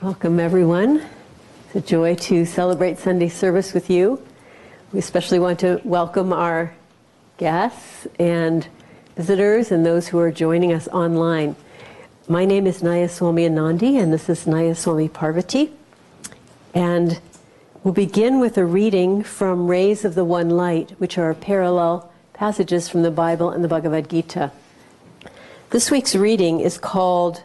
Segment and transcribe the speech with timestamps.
[0.00, 1.04] Welcome, everyone.
[1.66, 4.24] It's a joy to celebrate Sunday service with you.
[4.92, 6.72] We especially want to welcome our
[7.36, 8.64] guests and
[9.16, 11.56] visitors and those who are joining us online.
[12.28, 15.72] My name is Naya Swami Anandi, and this is Naya Swami Parvati.
[16.72, 17.20] And
[17.82, 22.88] we'll begin with a reading from Rays of the One Light, which are parallel passages
[22.88, 24.52] from the Bible and the Bhagavad Gita.
[25.70, 27.42] This week's reading is called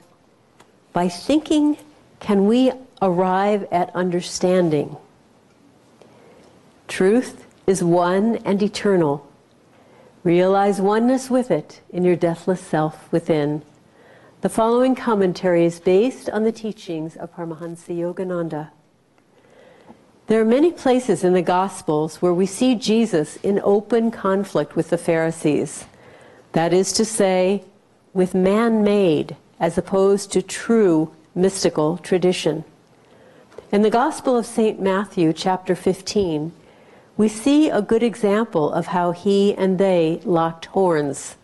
[0.93, 1.77] By Thinking
[2.23, 2.71] Can We
[3.01, 4.95] Arrive at Understanding?
[6.87, 9.29] Truth is one and eternal.
[10.23, 13.61] Realize oneness with it in your deathless self within.
[14.39, 18.69] The following commentary is based on the teachings of Paramahansa Yogananda.
[20.27, 24.91] There are many places in the Gospels where we see Jesus in open conflict with
[24.91, 25.83] the Pharisees.
[26.53, 27.65] That is to say,
[28.13, 32.63] with man made as opposed to true mystical tradition.
[33.71, 34.79] In the Gospel of St.
[34.79, 36.51] Matthew, chapter 15,
[37.17, 41.35] we see a good example of how he and they locked horns.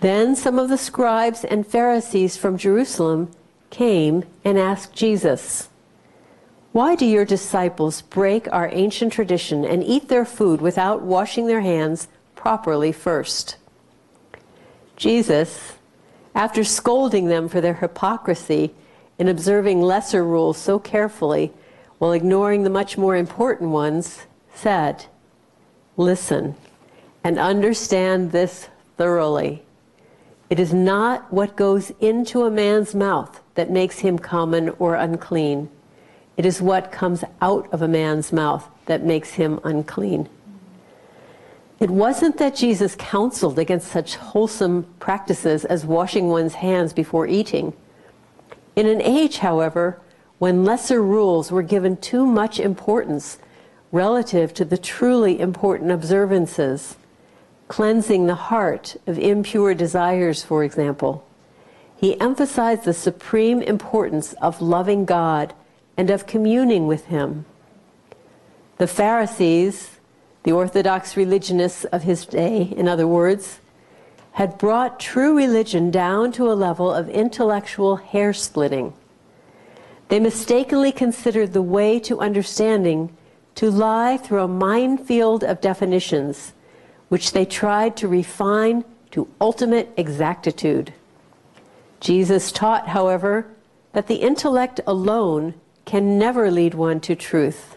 [0.00, 3.30] Then some of the scribes and Pharisees from Jerusalem
[3.70, 5.68] came and asked Jesus,
[6.72, 11.62] Why do your disciples break our ancient tradition and eat their food without washing their
[11.62, 13.56] hands properly first?
[14.96, 15.75] Jesus,
[16.36, 18.74] after scolding them for their hypocrisy
[19.18, 21.50] in observing lesser rules so carefully
[21.98, 25.06] while ignoring the much more important ones, said,
[25.96, 26.54] Listen
[27.24, 29.62] and understand this thoroughly.
[30.50, 35.70] It is not what goes into a man's mouth that makes him common or unclean.
[36.36, 40.28] It is what comes out of a man's mouth that makes him unclean.
[41.78, 47.74] It wasn't that Jesus counseled against such wholesome practices as washing one's hands before eating.
[48.74, 50.00] In an age, however,
[50.38, 53.38] when lesser rules were given too much importance
[53.92, 56.96] relative to the truly important observances,
[57.68, 61.26] cleansing the heart of impure desires, for example,
[61.96, 65.54] he emphasized the supreme importance of loving God
[65.96, 67.46] and of communing with Him.
[68.76, 69.95] The Pharisees,
[70.46, 73.58] the Orthodox religionists of his day, in other words,
[74.30, 78.92] had brought true religion down to a level of intellectual hair splitting.
[80.08, 83.12] They mistakenly considered the way to understanding
[83.56, 86.52] to lie through a minefield of definitions,
[87.08, 90.92] which they tried to refine to ultimate exactitude.
[91.98, 93.48] Jesus taught, however,
[93.94, 97.75] that the intellect alone can never lead one to truth.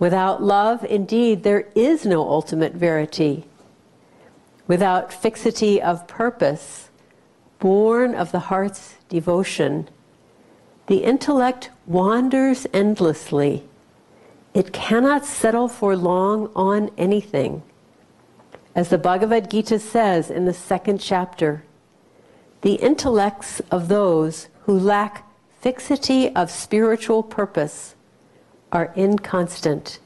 [0.00, 3.44] Without love, indeed, there is no ultimate verity.
[4.66, 6.88] Without fixity of purpose,
[7.58, 9.86] born of the heart's devotion,
[10.86, 13.62] the intellect wanders endlessly.
[14.54, 17.62] It cannot settle for long on anything.
[18.74, 21.62] As the Bhagavad Gita says in the second chapter,
[22.62, 25.30] the intellects of those who lack
[25.60, 27.94] fixity of spiritual purpose
[28.72, 29.98] are inconstant,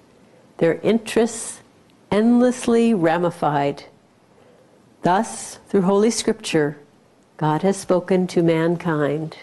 [0.59, 1.61] their interests
[2.11, 3.85] endlessly ramified.
[5.03, 6.79] Thus, through Holy Scripture,
[7.37, 9.37] God has spoken to mankind.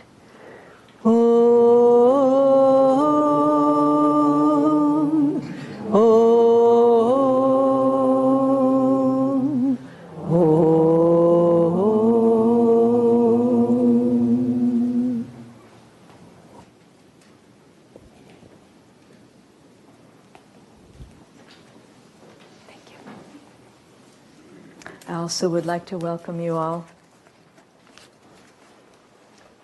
[25.41, 26.85] Also would like to welcome you all.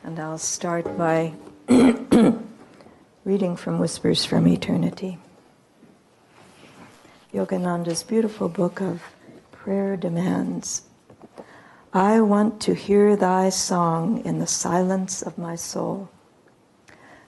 [0.04, 1.34] And I'll start by
[3.24, 5.20] reading from Whispers from Eternity.
[7.32, 9.04] Yogananda's beautiful book of
[9.52, 10.82] prayer demands.
[11.94, 16.10] I want to hear thy song in the silence of my soul.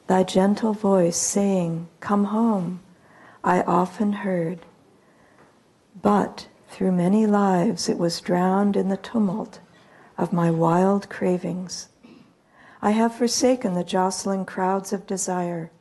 [0.08, 2.80] Thy gentle voice saying, Come home,
[3.44, 4.66] I often heard.
[6.02, 9.60] But through many lives, it was drowned in the tumult
[10.18, 11.90] of my wild cravings.
[12.82, 15.72] I have forsaken the jostling crowds of desire.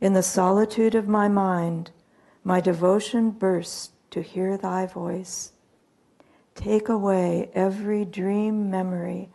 [0.00, 1.90] In the solitude of my mind,
[2.42, 5.52] my devotion bursts to hear thy voice.
[6.54, 9.28] Take away every dream memory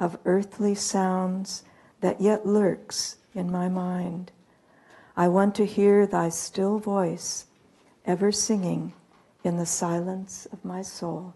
[0.00, 1.62] of earthly sounds
[2.00, 4.32] that yet lurks in my mind.
[5.16, 7.46] I want to hear thy still voice,
[8.04, 8.94] ever singing
[9.44, 11.34] in the silence of my soul.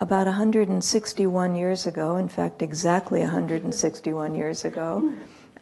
[0.00, 5.12] about 161 years ago, in fact, exactly 161 years ago,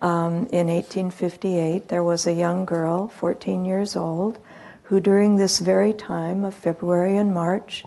[0.00, 4.38] um, in 1858, there was a young girl, 14 years old,
[4.84, 7.84] who during this very time of February and March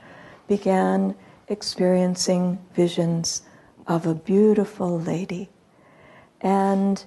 [0.47, 1.15] began
[1.47, 3.44] experiencing visions
[3.88, 5.50] of a beautiful lady.
[6.41, 7.03] And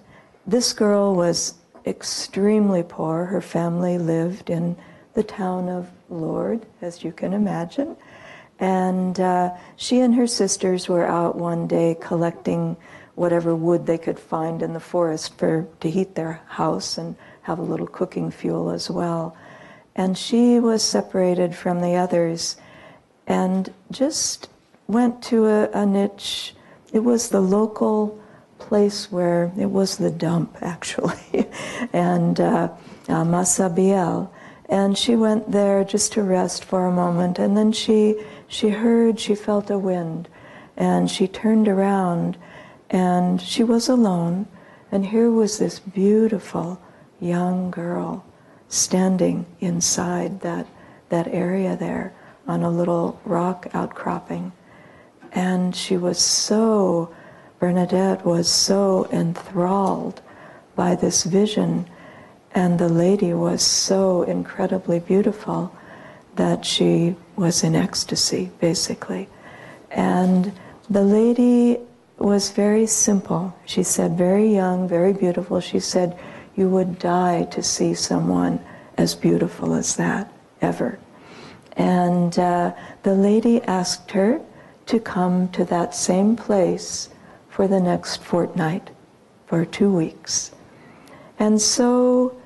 [0.46, 1.54] this girl was
[1.86, 3.26] extremely poor.
[3.26, 4.76] Her family lived in
[5.14, 7.96] the town of Lourdes, as you can imagine.
[8.58, 12.76] And uh, she and her sisters were out one day collecting
[13.14, 17.58] whatever wood they could find in the forest for to heat their house and have
[17.58, 19.36] a little cooking fuel as well.
[19.94, 22.56] And she was separated from the others
[23.26, 24.48] and just
[24.86, 26.54] went to a, a niche.
[26.92, 28.20] It was the local
[28.64, 31.46] place where it was the dump actually,
[31.93, 32.69] and uh,
[33.08, 34.31] uh, Massabielle.
[34.69, 38.16] And she went there just to rest for a moment, and then she
[38.49, 40.28] she heard, she felt a wind,
[40.76, 42.38] and she turned around,
[42.88, 44.46] and she was alone,
[44.90, 46.81] and here was this beautiful
[47.20, 48.25] young girl
[48.69, 50.67] standing inside that
[51.10, 52.14] that area there
[52.46, 54.52] on a little rock outcropping,
[55.32, 57.14] and she was so
[57.64, 60.20] Bernadette was so enthralled
[60.76, 61.87] by this vision,
[62.55, 65.75] and the lady was so incredibly beautiful
[66.37, 69.31] that she was in ecstasy, basically.
[69.90, 70.52] And
[70.90, 71.78] the lady
[72.19, 73.56] was very simple.
[73.64, 75.58] She said, very young, very beautiful.
[75.60, 76.19] She said,
[76.55, 78.60] You would die to see someone
[78.99, 80.99] as beautiful as that, ever.
[81.78, 82.75] And uh,
[83.05, 84.43] the lady asked her
[84.84, 87.08] to come to that same place
[87.54, 88.90] for the next fortnight,
[89.46, 90.50] for two weeks.
[91.38, 92.36] And so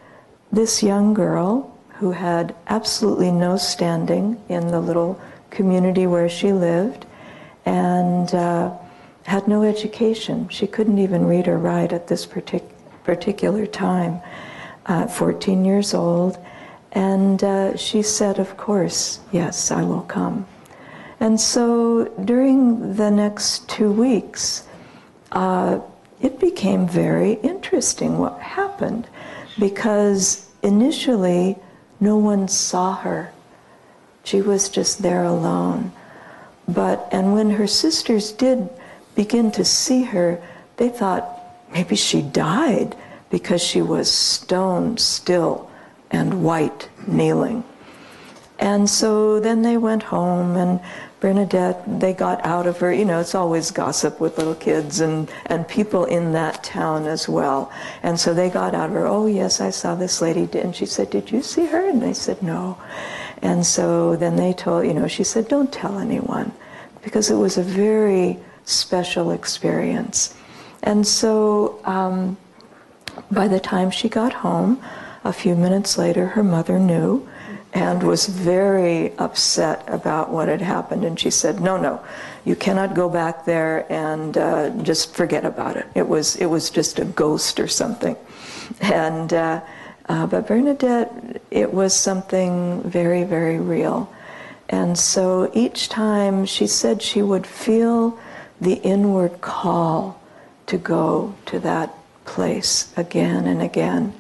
[0.53, 5.19] this young girl, who had absolutely no standing in the little
[5.49, 7.07] community where she lived
[7.65, 8.71] and uh,
[9.25, 12.71] had no education, she couldn't even read or write at this partic-
[13.03, 14.21] particular time,
[14.85, 16.37] uh, 14 years old.
[16.93, 20.47] And uh, she said, Of course, yes, I will come.
[21.19, 24.68] And so during the next two weeks,
[25.33, 25.81] uh,
[26.21, 29.07] it became very interesting what happened
[29.59, 31.57] because initially
[32.01, 33.33] no one saw her.
[34.25, 35.93] She was just there alone.
[36.67, 38.69] But, and when her sisters did
[39.15, 40.41] begin to see her,
[40.77, 41.41] they thought
[41.73, 42.95] maybe she died
[43.31, 45.71] because she was stone still
[46.11, 47.65] and white, kneeling.
[48.59, 50.81] And so then they went home and
[51.21, 55.29] Bernadette, they got out of her, you know, it's always gossip with little kids and,
[55.47, 57.73] and people in that town as well.
[58.05, 60.49] And so they got out of her, oh, yes, I saw this lady.
[60.61, 61.89] And she said, Did you see her?
[61.89, 62.79] And they said, No.
[63.43, 66.53] And so then they told, you know, she said, Don't tell anyone,
[67.03, 70.37] because it was a very special experience.
[70.85, 72.37] And so um,
[73.31, 74.81] by the time she got home,
[75.25, 77.29] a few minutes later, her mother knew
[77.73, 81.05] and was very upset about what had happened.
[81.05, 82.01] And she said, "No, no,
[82.45, 85.87] you cannot go back there and uh, just forget about it.
[85.95, 88.17] It was it was just a ghost or something."
[88.81, 89.61] And uh,
[90.09, 94.13] uh, but Bernadette, it was something very very real.
[94.71, 98.19] And so each time she said she would feel
[98.61, 100.21] the inward call
[100.67, 104.13] to go to that place again and again.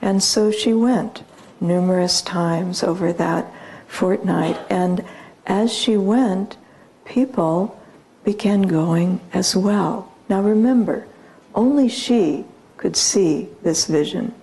[0.00, 1.22] And so she went
[1.60, 3.52] numerous times over that
[3.86, 4.58] fortnight.
[4.70, 5.04] And
[5.46, 6.56] as she went,
[7.04, 7.80] people
[8.24, 10.12] began going as well.
[10.28, 11.06] Now remember,
[11.54, 12.44] only she
[12.76, 14.34] could see this vision.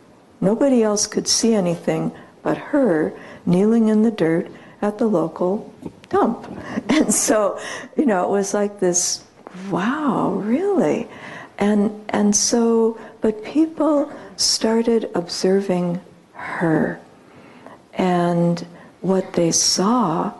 [0.42, 3.14] Nobody else could see anything but her
[3.46, 4.50] kneeling in the dirt
[4.82, 5.74] at the local
[6.10, 6.48] dump.
[6.90, 7.60] And so,
[7.98, 9.24] you know, it was like this
[9.70, 11.08] wow, really?
[11.58, 16.00] And and so but people started observing
[16.44, 17.00] her
[17.94, 18.66] and
[19.02, 20.34] what they saw,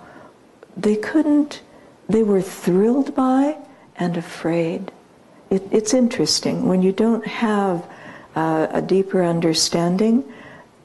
[0.76, 1.62] they couldn't,
[2.10, 3.58] they were thrilled by
[3.98, 4.92] and afraid.
[5.50, 7.88] It, it's interesting when you don't have
[8.36, 10.24] uh, a deeper understanding,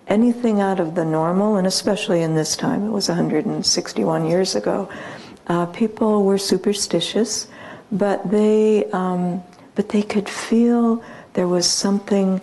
[0.06, 4.88] anything out of the normal, and especially in this time, it was 161 years ago,
[5.46, 7.48] uh, people were superstitious,
[7.90, 9.42] but they, um,
[9.74, 12.40] but they could feel there was something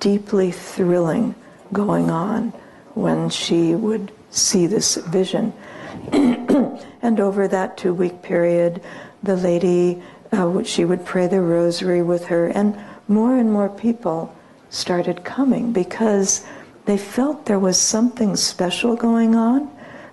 [0.00, 1.34] deeply thrilling
[1.72, 2.52] going on
[2.94, 5.52] when she would see this vision.
[6.12, 8.82] and over that two week period,
[9.22, 10.02] the lady,
[10.32, 14.34] uh, she would pray the rosary with her, and more and more people
[14.70, 16.44] started coming because
[16.86, 19.70] they felt there was something special going on,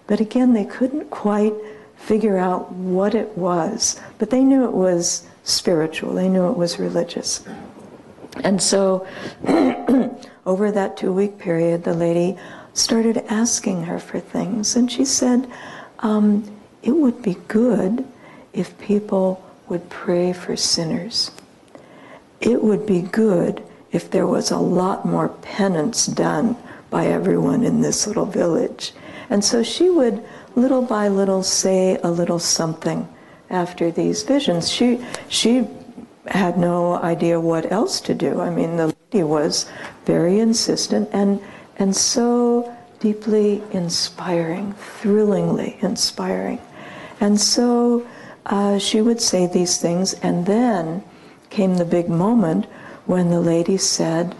[0.08, 1.54] but again, they couldn't quite
[1.96, 4.00] figure out what it was.
[4.18, 7.44] But they knew it was spiritual, they knew it was religious.
[8.44, 9.08] And so,
[10.50, 12.36] over that two week period, the lady
[12.74, 14.76] started asking her for things.
[14.76, 15.48] And she said,
[16.00, 16.44] um,
[16.82, 18.04] It would be good
[18.52, 21.30] if people would pray for sinners.
[22.42, 26.58] It would be good if there was a lot more penance done
[26.90, 28.94] by everyone in this little village.
[29.30, 30.24] And so she would,
[30.56, 33.08] little by little, say a little something
[33.52, 34.72] after these visions.
[34.72, 35.68] She, she
[36.26, 38.42] had no idea what else to do.
[38.42, 39.70] I mean, the lady was
[40.10, 41.40] very insistent and,
[41.78, 46.60] and so deeply inspiring, thrillingly inspiring.
[47.20, 48.08] And so
[48.48, 51.04] uh, she would say these things, and then
[51.52, 52.66] came the big moment
[53.06, 54.36] when the lady said,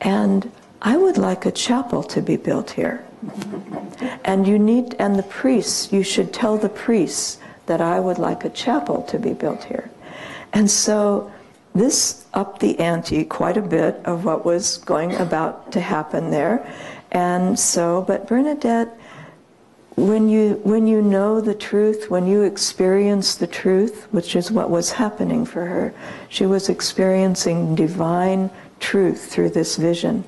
[0.00, 0.50] and
[0.80, 3.04] I would like a chapel to be built here.
[4.24, 8.44] And you need, and the priests, you should tell the priests that I would like
[8.46, 9.90] a chapel to be built here.
[10.54, 11.30] And so
[11.74, 16.66] this upped the ante quite a bit of what was going about to happen there.
[17.10, 18.98] And so, but Bernadette,
[19.96, 24.70] when you, when you know the truth, when you experience the truth, which is what
[24.70, 25.94] was happening for her,
[26.28, 28.50] she was experiencing divine
[28.80, 30.24] truth through this vision.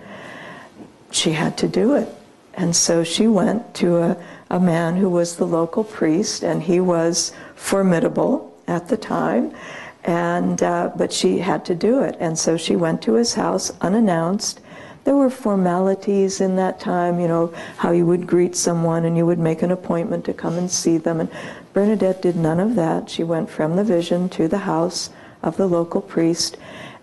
[1.11, 2.09] She had to do it.
[2.55, 4.17] And so she went to a,
[4.51, 9.55] a man who was the local priest, and he was formidable at the time.
[10.05, 12.17] And, uh, but she had to do it.
[12.21, 14.61] And so she went to his house unannounced
[15.05, 19.27] there were formalities in that time, you know, how you would greet someone and you
[19.27, 21.21] would make an appointment to come and see them.
[21.21, 21.31] And
[21.75, 23.11] Bernadette did none of that.
[23.11, 25.11] She went from the vision to the house
[25.43, 26.57] of the local priest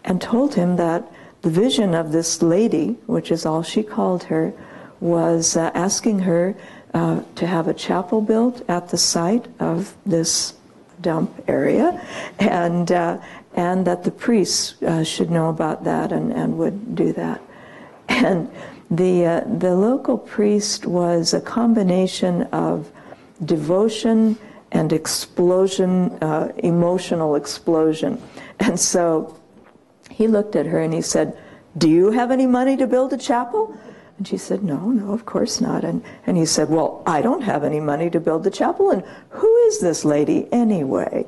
[0.03, 1.11] and told him that
[1.43, 4.51] the vision of this lady, which is all she called her,
[4.99, 6.55] was uh, asking her
[6.93, 10.55] uh, to have a chapel built at the site of this
[11.01, 12.01] dump area,
[12.39, 13.17] and uh,
[13.53, 17.41] and that the priests uh, should know about that and, and would do that.
[18.07, 18.49] And
[18.89, 22.91] the, uh, the local priest was a combination of
[23.43, 24.37] devotion
[24.71, 28.21] and explosion, uh, emotional explosion.
[28.59, 29.37] And so
[30.09, 31.37] he looked at her and he said,
[31.77, 33.75] Do you have any money to build a chapel?
[34.21, 35.83] And she said, No, no, of course not.
[35.83, 38.91] And, and he said, Well, I don't have any money to build the chapel.
[38.91, 41.25] And who is this lady anyway?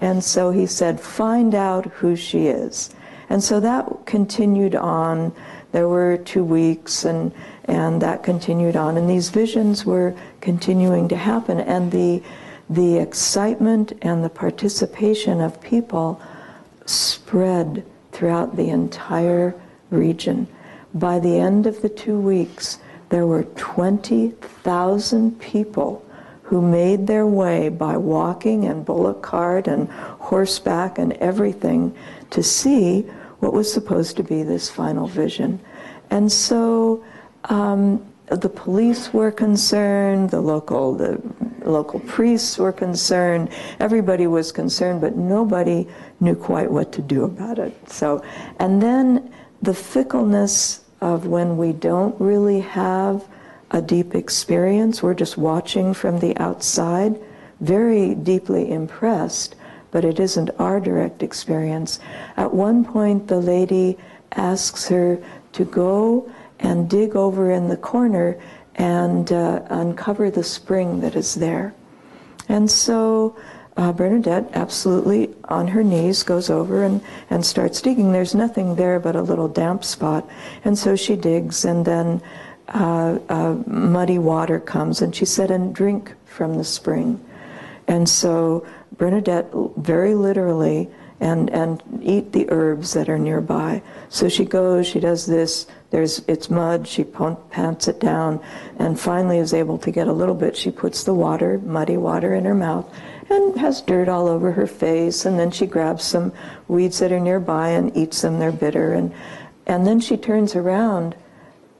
[0.00, 2.90] And so he said, Find out who she is.
[3.30, 5.32] And so that continued on
[5.70, 7.30] there were two weeks, and,
[7.66, 8.96] and that continued on.
[8.96, 11.60] And these visions were continuing to happen.
[11.60, 12.20] And the,
[12.68, 16.20] the excitement and the participation of people
[16.84, 19.54] spread throughout the entire
[19.90, 20.48] region.
[20.94, 26.04] By the end of the two weeks, there were 20,000 people
[26.44, 31.96] who made their way by walking and bullock cart and horseback and everything
[32.30, 33.00] to see
[33.40, 35.58] what was supposed to be this final vision.
[36.10, 37.04] And so
[37.44, 41.20] um, the police were concerned, the local, the
[41.64, 45.88] local priests were concerned, everybody was concerned, but nobody
[46.20, 47.90] knew quite what to do about it.
[47.90, 48.24] So,
[48.60, 49.32] and then
[49.62, 53.26] the fickleness of when we don't really have
[53.70, 57.20] a deep experience, we're just watching from the outside,
[57.60, 59.54] very deeply impressed
[59.94, 62.00] but it isn't our direct experience.
[62.36, 63.96] At one point, the lady
[64.32, 65.22] asks her
[65.52, 68.36] to go and dig over in the corner
[68.74, 71.72] and uh, uncover the spring that is there.
[72.48, 73.36] And so
[73.76, 77.00] uh, Bernadette, absolutely on her knees, goes over and,
[77.30, 78.12] and starts digging.
[78.12, 80.28] There's nothing there but a little damp spot.
[80.64, 82.22] And so she digs, and then
[82.68, 87.24] uh, uh muddy water comes, and she said, and drink from the spring.
[87.88, 88.66] And so
[88.96, 90.88] Bernadette very literally
[91.20, 93.82] and, and eat the herbs that are nearby.
[94.08, 98.40] So she goes, she does this, there's, it's mud, she pants it down,
[98.78, 100.56] and finally is able to get a little bit.
[100.56, 102.86] She puts the water, muddy water, in her mouth
[103.30, 106.32] and has dirt all over her face, and then she grabs some
[106.68, 108.92] weeds that are nearby and eats them, they're bitter.
[108.92, 109.12] And,
[109.66, 111.16] and then she turns around,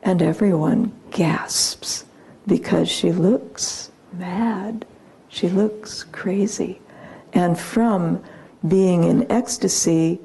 [0.02, 2.04] and everyone gasps
[2.46, 4.86] because she looks mad.
[5.28, 6.80] She looks crazy.
[7.32, 8.22] And from
[8.66, 10.20] being in ecstasy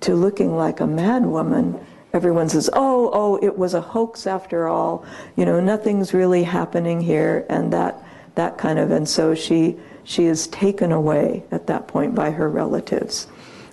[0.00, 1.78] to looking like a mad woman,
[2.12, 5.04] everyone says, oh, oh, it was a hoax after all.
[5.36, 8.02] You know, nothing's really happening here, and that,
[8.36, 12.48] that kind of, and so she, she is taken away at that point by her
[12.48, 13.26] relatives.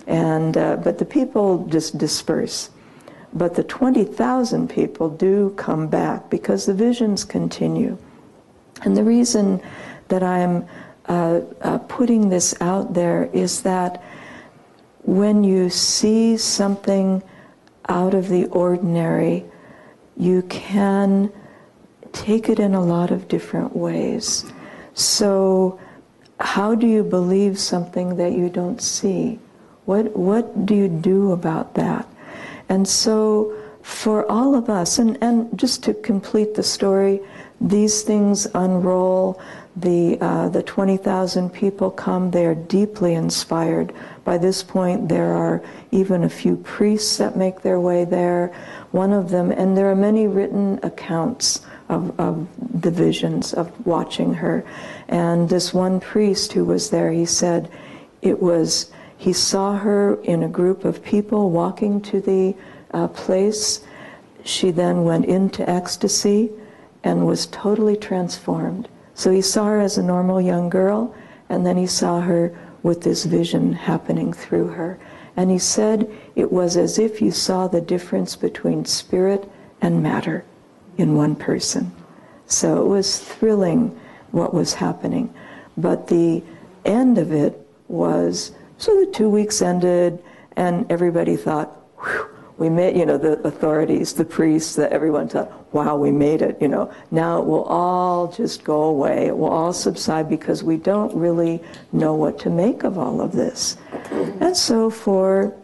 [0.06, 2.70] And, uh, but the people just disperse.
[3.34, 7.96] But the 20,000 people do come back because the visions continue.
[8.82, 9.62] And the reason
[10.08, 10.66] that I'm
[11.06, 14.02] uh, uh, putting this out there is that
[15.04, 17.22] when you see something
[17.88, 19.44] out of the ordinary,
[20.16, 21.32] you can
[22.12, 24.44] take it in a lot of different ways.
[24.94, 25.80] So,
[26.42, 29.38] how do you believe something that you don't see?
[29.84, 32.06] What, what do you do about that?
[32.68, 37.20] And so, for all of us, and, and just to complete the story,
[37.60, 39.40] these things unroll.
[39.74, 43.94] The, uh, the 20,000 people come, they are deeply inspired.
[44.24, 48.48] By this point, there are even a few priests that make their way there.
[48.90, 52.46] One of them, and there are many written accounts of, of
[52.82, 54.64] the visions of watching her.
[55.12, 57.70] And this one priest who was there, he said
[58.22, 62.56] it was, he saw her in a group of people walking to the
[62.92, 63.84] uh, place.
[64.42, 66.50] She then went into ecstasy
[67.04, 68.88] and was totally transformed.
[69.12, 71.14] So he saw her as a normal young girl,
[71.50, 74.98] and then he saw her with this vision happening through her.
[75.36, 79.46] And he said it was as if you saw the difference between spirit
[79.82, 80.46] and matter
[80.96, 81.92] in one person.
[82.46, 83.98] So it was thrilling
[84.32, 85.32] what was happening.
[85.76, 86.42] But the
[86.84, 87.58] end of it
[87.88, 90.20] was so the two weeks ended,
[90.56, 91.70] and everybody thought,
[92.58, 96.60] we made, you know, the authorities, the priests, the, everyone thought, wow, we made it,
[96.60, 96.92] you know.
[97.12, 99.26] Now it will all just go away.
[99.28, 101.62] It will all subside because we don't really
[101.92, 103.76] know what to make of all of this.
[104.10, 105.54] And so for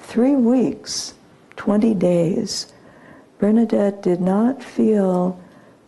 [0.00, 1.14] three weeks,
[1.54, 2.72] 20 days,
[3.38, 5.40] Bernadette did not feel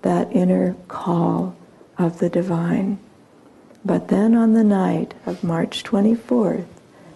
[0.03, 1.57] that inner call
[1.99, 2.99] of the divine.
[3.85, 6.67] But then on the night of March 24th,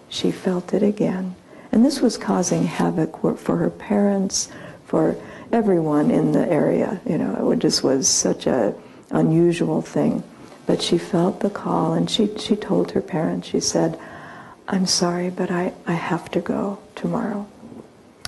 [0.09, 1.35] she felt it again.
[1.71, 4.49] And this was causing havoc for her parents,
[4.85, 5.15] for
[5.51, 7.01] everyone in the area.
[7.05, 8.73] You know, it just was such a
[9.11, 10.23] unusual thing.
[10.65, 13.99] But she felt the call and she, she told her parents, she said,
[14.67, 17.47] I'm sorry, but I, I have to go tomorrow.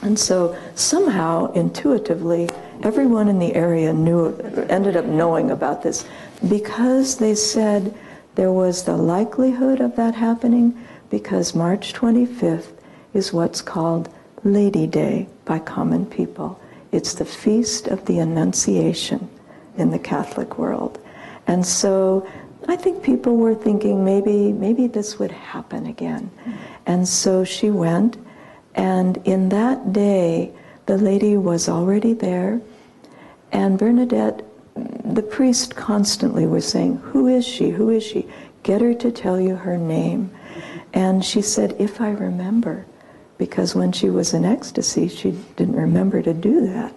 [0.01, 2.49] And so somehow, intuitively,
[2.83, 4.35] everyone in the area knew,
[4.69, 6.05] ended up knowing about this
[6.47, 7.93] because they said
[8.35, 12.71] there was the likelihood of that happening because March 25th
[13.13, 14.09] is what's called
[14.43, 16.59] Lady Day by common people.
[16.91, 19.29] It's the feast of the Annunciation
[19.77, 20.99] in the Catholic world.
[21.47, 22.27] And so
[22.67, 26.31] I think people were thinking maybe maybe this would happen again.
[26.85, 28.17] And so she went
[28.75, 30.51] and in that day,
[30.85, 32.61] the lady was already there,
[33.51, 34.43] and Bernadette,
[34.75, 37.71] the priest constantly was saying, Who is she?
[37.71, 38.27] Who is she?
[38.63, 40.31] Get her to tell you her name.
[40.93, 42.85] And she said, If I remember,
[43.37, 46.93] because when she was in ecstasy, she didn't remember to do that.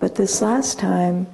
[0.00, 1.26] But this last time,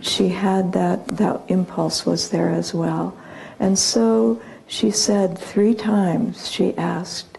[0.00, 3.16] she had that, that impulse was there as well.
[3.58, 7.38] And so she said three times, she asked,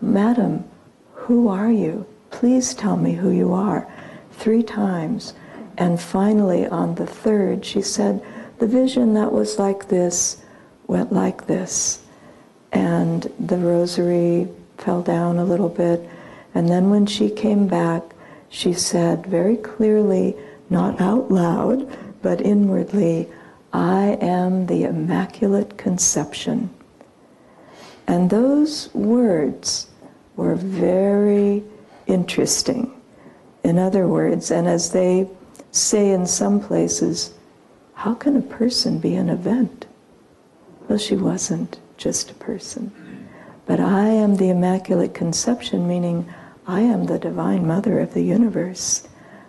[0.00, 0.64] Madam,
[1.26, 2.06] who are you?
[2.30, 3.88] Please tell me who you are.
[4.30, 5.34] Three times.
[5.76, 8.22] And finally, on the third, she said,
[8.58, 10.40] The vision that was like this
[10.86, 12.00] went like this.
[12.72, 14.46] And the rosary
[14.78, 16.08] fell down a little bit.
[16.54, 18.04] And then when she came back,
[18.48, 20.36] she said very clearly,
[20.70, 21.88] not out loud,
[22.22, 23.28] but inwardly,
[23.72, 26.70] I am the Immaculate Conception.
[28.06, 29.88] And those words
[30.36, 31.64] were very
[32.06, 32.92] interesting.
[33.64, 35.28] In other words, and as they
[35.72, 37.34] say in some places,
[37.94, 39.86] how can a person be an event?
[40.88, 42.92] Well, she wasn't just a person.
[43.66, 46.32] But I am the Immaculate Conception, meaning
[46.66, 49.08] I am the Divine Mother of the universe.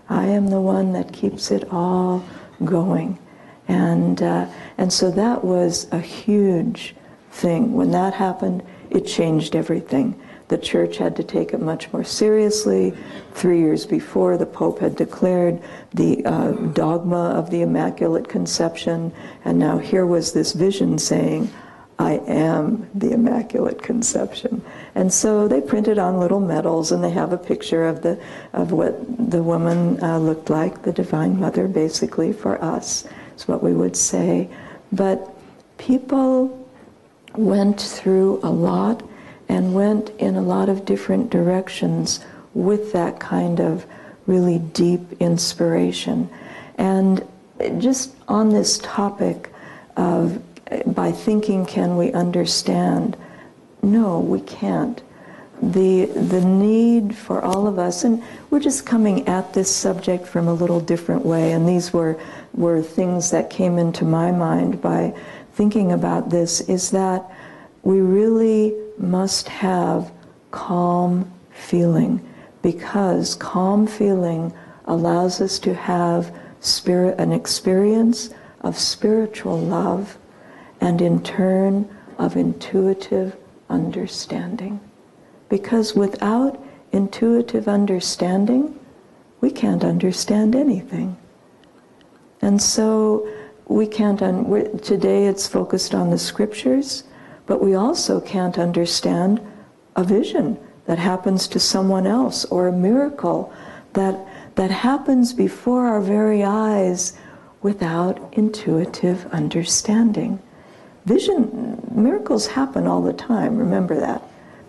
[0.10, 2.26] I am the one that keeps it all
[2.64, 3.20] going.
[3.68, 4.48] And, uh,
[4.78, 6.96] and so that was a huge
[7.32, 7.74] thing.
[7.74, 10.20] When that happened, it changed everything.
[10.48, 12.94] The church had to take it much more seriously.
[13.34, 15.62] Three years before, the Pope had declared
[15.94, 19.12] the uh, dogma of the Immaculate Conception,
[19.44, 21.52] and now here was this vision saying,
[22.00, 24.62] I am the Immaculate Conception.
[24.94, 28.20] And so they printed on little medals, and they have a picture of the
[28.54, 28.96] of what
[29.32, 33.06] the woman uh, looked like, the Divine Mother, basically for us.
[33.36, 34.50] Is what we would say.
[34.92, 35.36] But
[35.78, 36.68] people
[37.36, 39.07] went through a lot
[39.50, 42.20] and went in a lot of different directions
[42.54, 43.86] with that kind of
[44.26, 46.30] really deep inspiration.
[46.78, 47.26] And
[47.80, 49.52] just on this topic
[49.96, 50.42] of
[50.86, 53.16] by thinking can we understand?
[53.82, 55.02] No, we can't.
[55.62, 60.48] The, the need for all of us, and we're just coming at this subject from
[60.48, 62.20] a little different way, and these were,
[62.54, 65.16] were things that came into my mind by
[65.54, 67.26] thinking about this is that
[67.82, 70.12] we really must have
[70.52, 72.22] calm feeling
[72.62, 74.54] because calm feeling
[74.86, 78.32] allows us to have spirit an experience
[78.62, 80.18] of spiritual love
[80.82, 83.36] and in turn of intuitive
[83.70, 84.80] understanding.
[85.50, 88.78] Because without intuitive understanding
[89.40, 91.16] we can't understand anything.
[92.42, 93.30] And so
[93.68, 97.04] we can't un- today it's focused on the scriptures
[97.48, 99.42] but we also can't understand
[99.96, 103.52] a vision that happens to someone else or a miracle
[103.94, 104.16] that,
[104.56, 107.18] that happens before our very eyes
[107.62, 110.40] without intuitive understanding.
[111.06, 114.22] Vision, miracles happen all the time, remember that.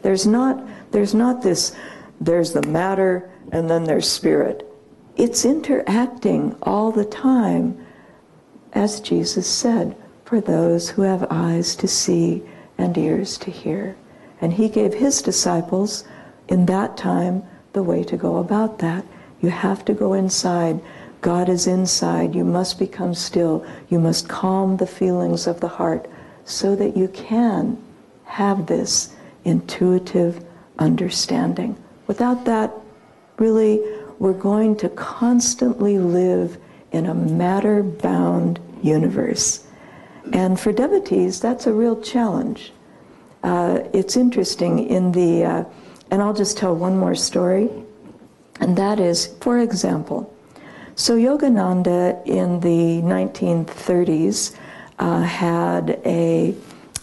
[0.03, 1.77] There's not, there's not this,
[2.21, 4.65] there's the matter and then there's spirit.
[5.17, 7.85] It's interacting all the time,
[8.73, 12.43] as Jesus said, for those who have eyes to see
[12.79, 13.97] and ears to hear.
[14.41, 16.05] And he gave his disciples
[16.49, 19.05] in that time the way to go about that.
[19.41, 20.81] You have to go inside.
[21.21, 22.35] God is inside.
[22.35, 23.67] You must become still.
[23.89, 26.09] You must calm the feelings of the heart
[26.45, 27.77] so that you can
[28.25, 29.15] have this
[29.45, 30.45] intuitive
[30.79, 31.77] understanding.
[32.07, 32.73] Without that,
[33.39, 33.81] really,
[34.19, 36.59] we're going to constantly live
[36.93, 39.65] in a matter bound universe.
[40.33, 42.73] And for devotees, that's a real challenge
[43.43, 45.65] uh, it's interesting in the, uh,
[46.11, 47.71] and I'll just tell one more story,
[48.61, 50.35] and that is, for example,
[50.97, 54.57] so Yogananda in the 1930s
[54.99, 56.55] uh, had a,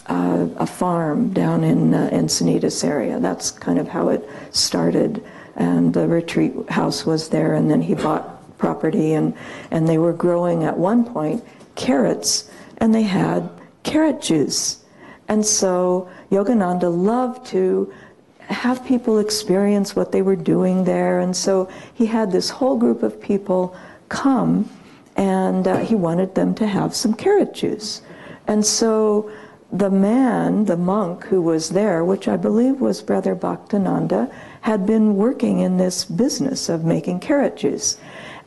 [0.06, 3.18] uh, a farm down in uh, Encinitas area.
[3.18, 5.24] That's kind of how it started.
[5.56, 9.34] And the retreat house was there, and then he bought property, and,
[9.70, 11.42] and they were growing at one point
[11.74, 13.48] carrots, and they had
[13.82, 14.84] carrot juice.
[15.28, 17.92] And so Yogananda loved to
[18.40, 21.20] have people experience what they were doing there.
[21.20, 23.76] And so he had this whole group of people
[24.08, 24.70] come
[25.16, 28.02] and uh, he wanted them to have some carrot juice.
[28.46, 29.30] And so
[29.72, 35.16] the man, the monk who was there, which I believe was Brother Bhaktananda, had been
[35.16, 37.98] working in this business of making carrot juice.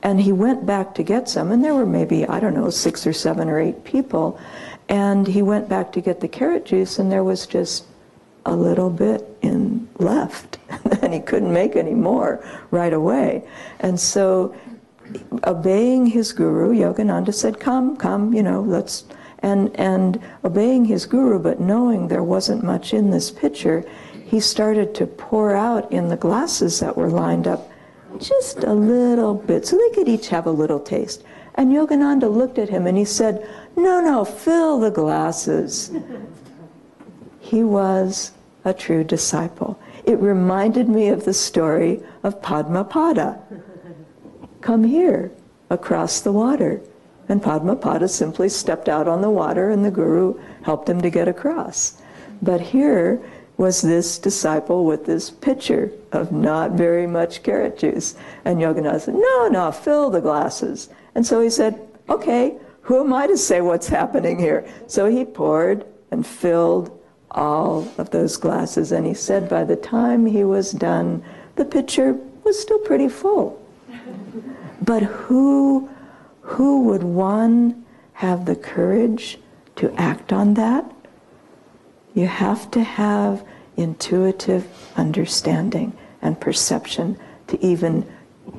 [0.01, 3.05] And he went back to get some, and there were maybe, I don't know, six
[3.05, 4.39] or seven or eight people.
[4.87, 7.85] And he went back to get the carrot juice, and there was just
[8.45, 10.57] a little bit in left,
[11.01, 13.43] and he couldn't make any more right away.
[13.79, 14.55] And so,
[15.45, 19.05] obeying his guru, Yogananda said, "Come, come, you know, let's."
[19.41, 23.85] And and obeying his guru, but knowing there wasn't much in this pitcher,
[24.25, 27.69] he started to pour out in the glasses that were lined up
[28.19, 31.23] just a little bit, so they could each have a little taste.
[31.55, 35.91] And Yogananda looked at him and he said, No, no, fill the glasses.
[37.39, 38.31] he was
[38.65, 39.79] a true disciple.
[40.05, 43.39] It reminded me of the story of Padmapada.
[44.61, 45.31] Come here,
[45.69, 46.81] across the water.
[47.27, 51.27] And Padmapada simply stepped out on the water and the guru helped him to get
[51.27, 52.01] across.
[52.41, 53.21] But here
[53.59, 58.15] was this disciple with this pitcher of not very much carrot juice.
[58.45, 60.87] And Yogananda said, No, no, fill the glasses.
[61.13, 64.65] And so he said, okay, who am I to say what's happening here?
[64.87, 66.97] So he poured and filled
[67.31, 68.93] all of those glasses.
[68.93, 71.21] And he said by the time he was done,
[71.57, 73.61] the pitcher was still pretty full.
[74.81, 75.89] But who,
[76.43, 79.37] who would one have the courage
[79.75, 80.89] to act on that?
[82.13, 83.45] You have to have
[83.77, 87.17] intuitive understanding and perception
[87.47, 88.05] to even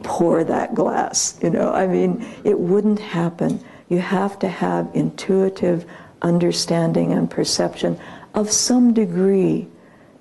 [0.03, 1.39] pour that glass.
[1.43, 3.63] You know, I mean, it wouldn't happen.
[3.89, 5.85] You have to have intuitive
[6.23, 7.99] understanding and perception
[8.35, 9.69] of some degree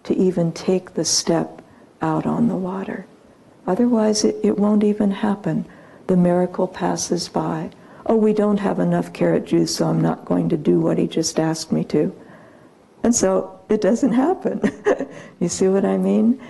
[0.04, 1.62] to even take the step
[2.02, 3.06] out on the water.
[3.68, 5.66] Otherwise, it, it won't even happen.
[6.08, 7.70] The miracle passes by.
[8.06, 11.08] Oh, we don't have enough carrot juice, so I'm not going to do what he
[11.08, 12.16] just asked me to.
[13.04, 14.62] And so it doesn't happen.
[15.40, 16.42] you see what I mean?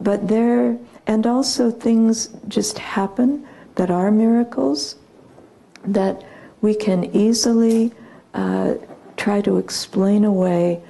[0.00, 4.96] But there, and also things just happen that are miracles
[5.84, 6.24] that
[6.60, 7.92] we can easily
[8.34, 8.74] uh,
[9.16, 10.80] try to explain away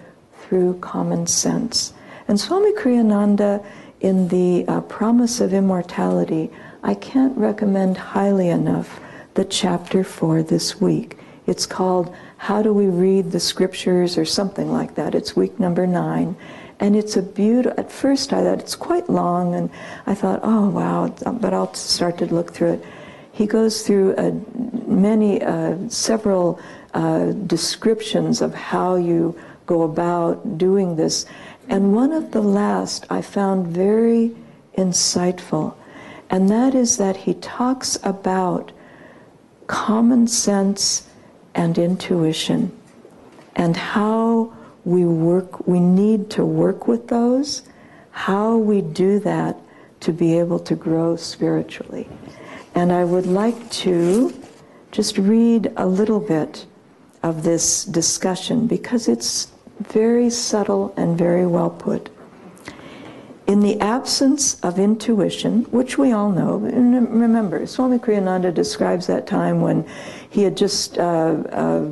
[0.41, 1.93] through common sense.
[2.27, 3.65] And Swami Kriyananda,
[4.01, 6.51] in the uh, Promise of Immortality,
[6.83, 9.01] I can't recommend highly enough
[9.35, 11.19] the chapter for this week.
[11.47, 15.15] It's called How Do We Read the Scriptures or something like that.
[15.15, 16.37] It's week number nine.
[16.81, 19.69] And it's a beautiful, at first I thought it's quite long, and
[20.07, 22.85] I thought, oh wow, but I'll start to look through it.
[23.33, 24.31] He goes through a
[24.89, 26.61] many, uh, several
[26.95, 31.27] uh, descriptions of how you go about doing this.
[31.69, 34.37] And one of the last I found very
[34.77, 35.75] insightful,
[36.31, 38.71] and that is that he talks about
[39.67, 41.09] common sense
[41.55, 42.73] and intuition
[43.57, 44.53] and how
[44.85, 47.63] we work, we need to work with those,
[48.11, 49.57] how we do that
[50.01, 52.09] to be able to grow spiritually.
[52.75, 54.33] And I would like to
[54.93, 56.65] just read a little bit
[57.23, 59.49] of this discussion because it's
[59.81, 62.11] very subtle and very well put.
[63.47, 69.61] In the absence of intuition, which we all know, remember, Swami Kriyananda describes that time
[69.61, 69.87] when
[70.31, 71.03] he had just uh,
[71.53, 71.87] uh,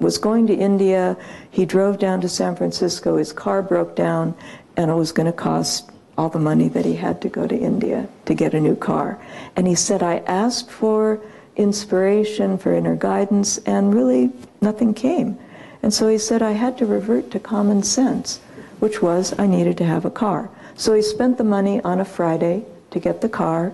[0.00, 1.16] was going to India.
[1.50, 3.16] He drove down to San Francisco.
[3.16, 4.34] His car broke down,
[4.76, 7.56] and it was going to cost all the money that he had to go to
[7.56, 9.20] India to get a new car.
[9.54, 11.20] And he said, I asked for
[11.56, 15.38] inspiration, for inner guidance, and really nothing came.
[15.82, 18.40] And so he said, I had to revert to common sense,
[18.80, 20.50] which was I needed to have a car.
[20.74, 23.72] So he spent the money on a Friday to get the car.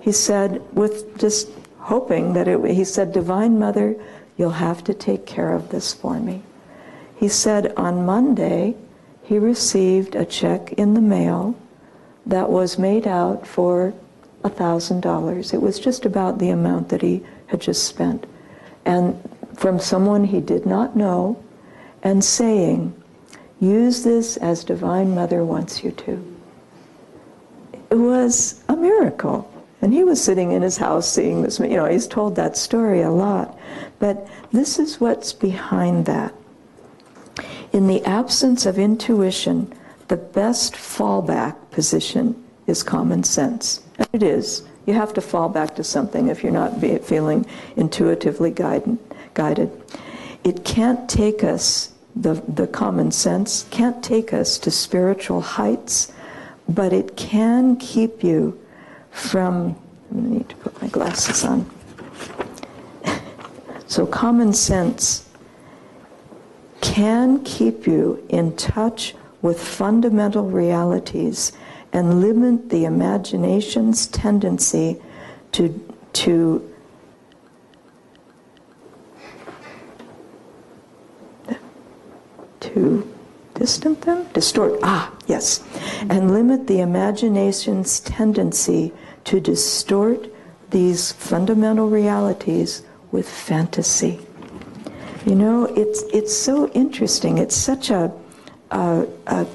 [0.00, 1.48] He said, with just
[1.86, 3.94] hoping that it, he said, Divine Mother,
[4.36, 6.42] you'll have to take care of this for me.
[7.14, 8.74] He said on Monday,
[9.22, 11.54] he received a check in the mail
[12.26, 13.94] that was made out for
[14.42, 15.54] $1,000.
[15.54, 18.26] It was just about the amount that he had just spent.
[18.84, 19.16] And
[19.54, 21.40] from someone he did not know,
[22.02, 23.00] and saying,
[23.60, 26.36] use this as Divine Mother wants you to.
[27.90, 29.48] It was a miracle.
[29.82, 33.02] And he was sitting in his house seeing this, you know, he's told that story
[33.02, 33.58] a lot.
[33.98, 36.34] But this is what's behind that.
[37.72, 39.72] In the absence of intuition,
[40.08, 43.82] the best fallback position is common sense.
[43.98, 44.62] And it is.
[44.86, 47.44] You have to fall back to something if you're not feeling
[47.76, 48.98] intuitively guided,
[49.34, 49.70] guided.
[50.44, 56.12] It can't take us, the, the common sense can't take us to spiritual heights,
[56.68, 58.58] but it can keep you
[59.16, 59.74] from,
[60.12, 61.68] I need to put my glasses on.
[63.86, 65.26] so common sense
[66.82, 71.52] can keep you in touch with fundamental realities
[71.92, 75.00] and limit the imagination's tendency
[75.52, 75.80] to,
[76.12, 76.72] to
[82.60, 83.14] to
[83.54, 85.62] distant them, distort, ah, yes,
[86.10, 88.92] and limit the imagination's tendency
[89.26, 90.28] to distort
[90.70, 94.18] these fundamental realities with fantasy.
[95.24, 97.38] You know, it's, it's so interesting.
[97.38, 98.12] It's such a,
[98.70, 99.46] a, a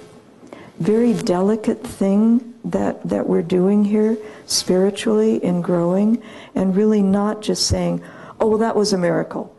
[0.80, 6.22] very delicate thing that, that we're doing here spiritually in growing,
[6.56, 8.04] and really not just saying,
[8.40, 9.56] oh, well, that was a miracle,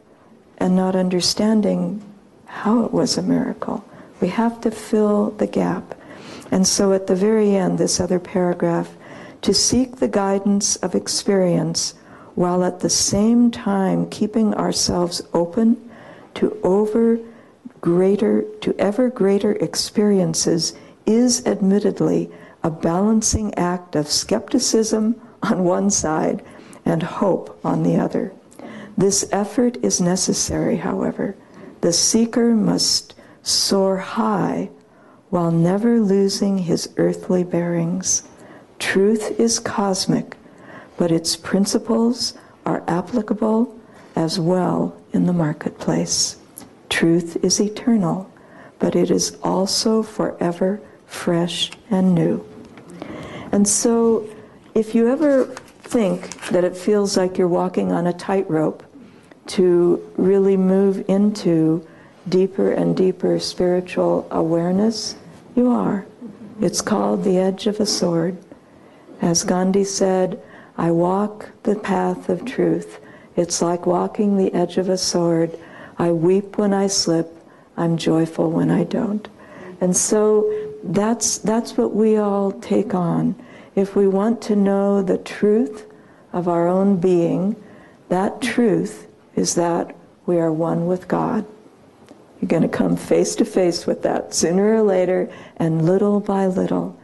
[0.59, 2.03] and not understanding
[2.47, 3.85] how it was a miracle.
[4.21, 5.99] We have to fill the gap.
[6.51, 8.95] And so at the very end, this other paragraph,
[9.43, 11.95] to seek the guidance of experience
[12.35, 15.91] while at the same time keeping ourselves open
[16.35, 17.19] to over
[17.81, 20.75] greater, to ever greater experiences
[21.05, 22.31] is admittedly
[22.63, 26.43] a balancing act of skepticism on one side
[26.85, 28.33] and hope on the other.
[28.97, 31.35] This effort is necessary, however.
[31.81, 34.71] The seeker must soar high
[35.31, 38.23] while never losing his earthly bearings.
[38.83, 40.37] Truth is cosmic,
[40.99, 42.35] but its principles
[42.67, 43.79] are applicable
[44.17, 46.37] as well in the marketplace.
[46.91, 48.29] Truth is eternal,
[48.81, 52.45] but it is also forever fresh and new.
[53.53, 54.29] And so,
[54.75, 55.45] if you ever
[55.83, 58.83] think that it feels like you're walking on a tightrope,
[59.47, 61.87] to really move into
[62.29, 65.15] deeper and deeper spiritual awareness,
[65.55, 66.05] you are.
[66.61, 68.37] It's called the edge of a sword.
[69.23, 70.43] As Gandhi said,
[70.77, 73.01] I walk the path of truth.
[73.37, 75.57] It's like walking the edge of a sword.
[75.97, 77.35] I weep when I slip.
[77.77, 79.27] I'm joyful when I don't.
[79.81, 83.35] And so that's, that's what we all take on.
[83.75, 85.87] If we want to know the truth
[86.33, 87.57] of our own being,
[88.09, 89.07] that truth
[89.37, 91.47] is that we are one with God.
[92.41, 96.49] You're going to come face to face with that sooner or later, and little by
[96.49, 96.99] little.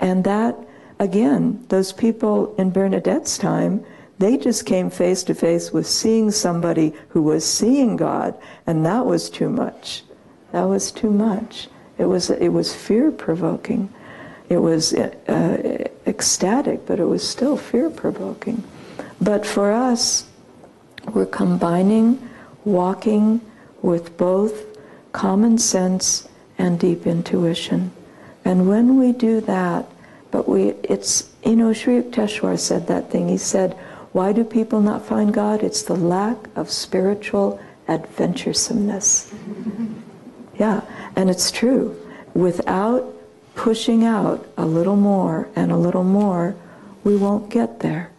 [0.00, 0.56] And that,
[0.98, 3.84] again, those people in Bernadette's time,
[4.18, 8.34] they just came face to face with seeing somebody who was seeing God,
[8.66, 10.02] and that was too much.
[10.52, 11.68] That was too much.
[11.98, 13.92] It was, it was fear provoking.
[14.48, 18.64] It was uh, ecstatic, but it was still fear provoking.
[19.20, 20.26] But for us,
[21.12, 22.28] we're combining
[22.64, 23.40] walking
[23.82, 24.64] with both
[25.12, 27.92] common sense and deep intuition.
[28.44, 29.86] And when we do that,
[30.30, 33.28] but we, it's, you know, Sri Yukteswar said that thing.
[33.28, 33.74] He said,
[34.12, 35.62] why do people not find God?
[35.62, 39.32] It's the lack of spiritual adventuresomeness.
[40.58, 40.80] yeah,
[41.14, 41.94] and it's true.
[42.34, 43.14] Without
[43.54, 46.56] pushing out a little more and a little more,
[47.04, 48.10] we won't get there.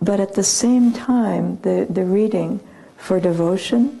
[0.00, 2.60] But at the same time, the, the reading
[2.96, 4.00] for devotion,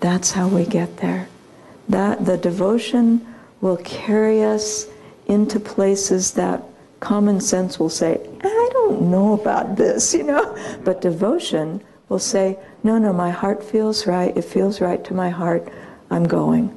[0.00, 1.28] that's how we get there.
[1.88, 3.26] That the devotion
[3.60, 4.86] will carry us
[5.26, 6.62] into places that
[7.00, 10.56] common sense will say, I don't know about this, you know.
[10.84, 14.36] But devotion will say, no, no, my heart feels right.
[14.36, 15.68] It feels right to my heart.
[16.10, 16.72] I'm going.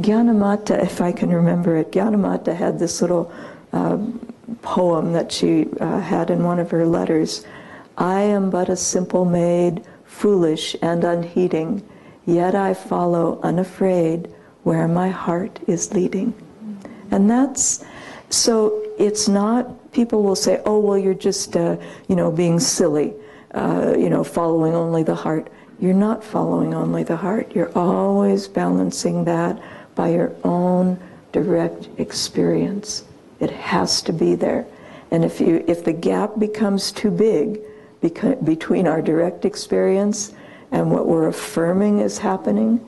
[0.00, 3.32] Gyanamata, if I can remember it, Gyanamata had this little
[3.72, 3.98] uh,
[4.62, 7.44] poem that she uh, had in one of her letters.
[7.98, 11.86] I am but a simple maid, foolish and unheeding,
[12.24, 14.32] yet I follow unafraid
[14.62, 16.34] where my heart is leading.
[17.10, 17.84] And that's
[18.30, 21.76] so it's not, people will say, oh, well, you're just, uh,
[22.08, 23.14] you know, being silly,
[23.54, 25.50] uh, you know, following only the heart.
[25.78, 27.52] You're not following only the heart.
[27.54, 29.60] You're always balancing that
[29.94, 30.98] by your own
[31.32, 33.04] direct experience.
[33.40, 34.66] It has to be there.
[35.10, 37.60] And if, you, if the gap becomes too big
[38.00, 40.32] beca- between our direct experience
[40.70, 42.80] and what we're affirming is happening,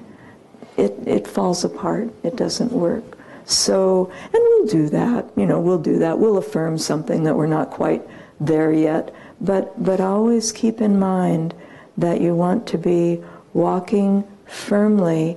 [0.76, 2.10] it, it falls apart.
[2.22, 3.13] It doesn't work.
[3.44, 6.18] So, and we'll do that, you know, we'll do that.
[6.18, 8.02] We'll affirm something that we're not quite
[8.40, 9.14] there yet.
[9.40, 11.54] But, but always keep in mind
[11.98, 15.36] that you want to be walking firmly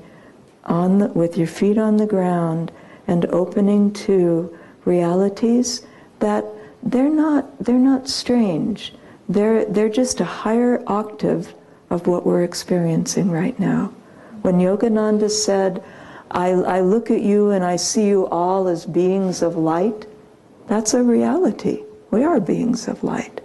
[0.65, 2.71] on the, with your feet on the ground
[3.07, 5.85] and opening to realities
[6.19, 6.45] that
[6.83, 8.93] they're not, they're not strange.
[9.29, 11.53] They're, they're just a higher octave
[11.89, 13.93] of what we're experiencing right now.
[14.41, 15.83] When Yogananda said,
[16.31, 20.07] I, I look at you and I see you all as beings of light.
[20.67, 21.83] That's a reality.
[22.11, 23.41] We are beings of light.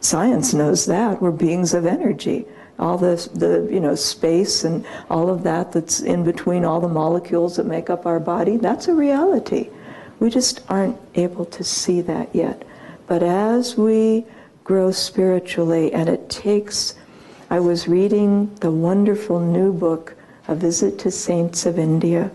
[0.00, 1.22] Science knows that.
[1.22, 2.46] We're beings of energy.
[2.78, 6.88] All the, the you know, space and all of that that's in between all the
[6.88, 9.70] molecules that make up our body, that's a reality.
[10.18, 12.64] We just aren't able to see that yet.
[13.06, 14.26] But as we
[14.64, 16.94] grow spiritually, and it takes,
[17.50, 20.16] I was reading the wonderful new book
[20.48, 22.30] a visit to saints of India.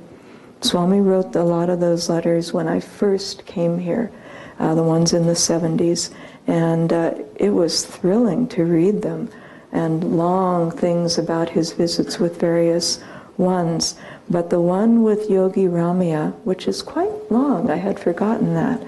[0.62, 4.12] Swami wrote a lot of those letters when I first came here,
[4.60, 6.12] uh, the ones in the 70s,
[6.48, 9.30] and uh, it was thrilling to read them
[9.72, 13.02] and long things about his visits with various
[13.38, 13.96] ones.
[14.30, 18.82] But the one with Yogi Ramaiah, which is quite long, I had forgotten that,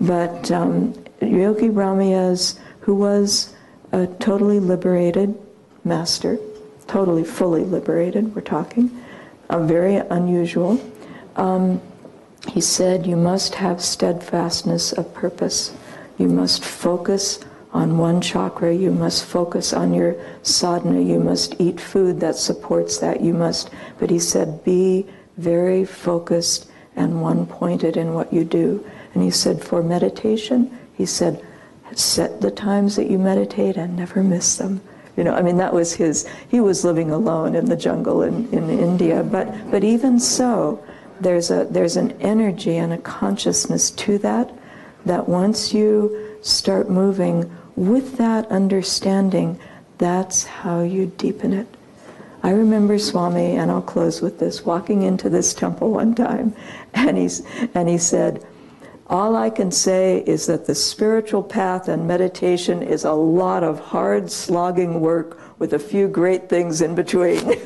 [0.00, 3.54] but um, Yogi Ramaiah's, who was
[3.92, 5.38] a totally liberated
[5.84, 6.38] master,
[6.86, 9.02] totally, fully liberated, we're talking,
[9.50, 10.80] uh, very unusual.
[11.36, 11.80] Um,
[12.48, 15.74] he said, You must have steadfastness of purpose.
[16.18, 17.40] You must focus
[17.72, 18.72] on one chakra.
[18.72, 21.00] You must focus on your sadhana.
[21.00, 23.20] You must eat food that supports that.
[23.20, 28.86] You must, but he said, be very focused and one pointed in what you do.
[29.12, 31.44] And he said, for meditation, he said,
[31.94, 34.80] set the times that you meditate and never miss them.
[35.16, 38.48] You know, I mean, that was his, he was living alone in the jungle in,
[38.52, 39.22] in India.
[39.22, 40.84] But, but even so,
[41.20, 44.52] there's, a, there's an energy and a consciousness to that,
[45.06, 49.58] that once you start moving with that understanding,
[49.98, 51.68] that's how you deepen it.
[52.42, 56.54] I remember Swami, and I'll close with this, walking into this temple one time,
[56.92, 57.42] and, he's,
[57.74, 58.44] and he said,
[59.06, 63.78] all I can say is that the spiritual path and meditation is a lot of
[63.78, 67.58] hard, slogging work with a few great things in between.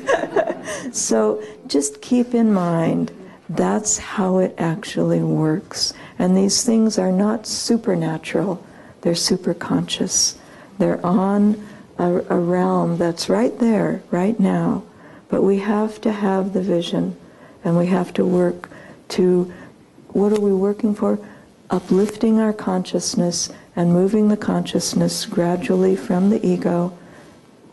[0.91, 3.11] so just keep in mind
[3.49, 5.93] that's how it actually works.
[6.19, 8.63] And these things are not supernatural,
[9.01, 10.35] they're superconscious.
[10.77, 11.67] They're on
[11.97, 14.83] a, a realm that's right there, right now.
[15.29, 17.17] But we have to have the vision
[17.63, 18.69] and we have to work
[19.09, 19.51] to
[20.09, 21.19] what are we working for?
[21.71, 26.97] Uplifting our consciousness and moving the consciousness gradually from the ego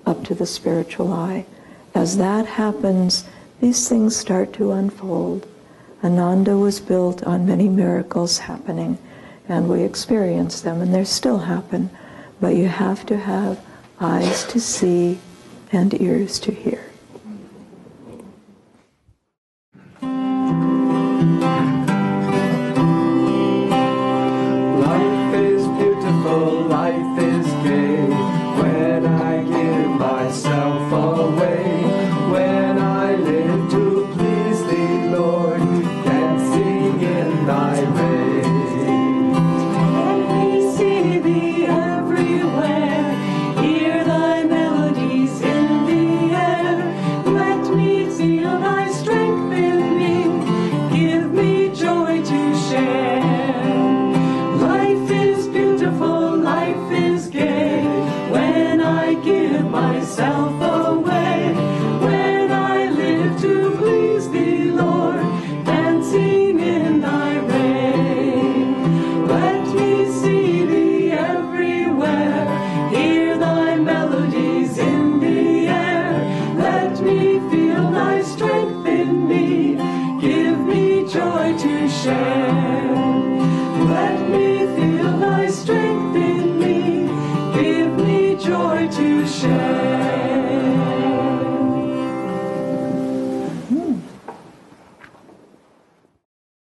[0.05, 1.47] up to the spiritual eye.
[1.95, 3.25] As that happens,
[3.61, 5.47] these things start to unfold.
[6.05, 8.99] Ananda was built on many miracles happening,
[9.49, 11.89] and we experience them, and they still happen.
[12.39, 13.65] But you have to have
[13.99, 15.19] eyes to see
[15.73, 16.86] and ears to hear.